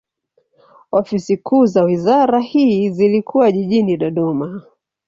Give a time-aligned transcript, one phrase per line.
[0.91, 4.61] Ofisi kuu za wizara hii zilikuwa jijini Dodoma.